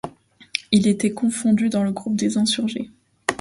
[0.71, 2.89] Il était confondu dans le groupe des insurgés.